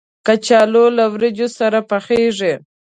[0.25, 2.53] کچالو له وریجو سره پخېږي